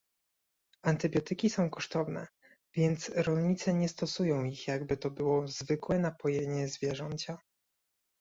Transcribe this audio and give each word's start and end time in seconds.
Antybiotyki 0.83 1.49
są 1.49 1.69
kosztowne, 1.69 2.27
więc 2.75 3.11
rolnicy 3.15 3.73
nie 3.73 3.89
stosują 3.89 4.43
ich 4.43 4.67
jakby 4.67 4.97
to 4.97 5.11
było 5.11 5.47
zwykłe 5.47 5.99
napojenie 5.99 6.67
zwierzęcia 6.67 7.37